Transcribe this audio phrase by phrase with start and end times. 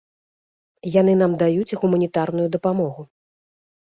[1.01, 3.01] Яны нам даюць гуманітарную дапамогу.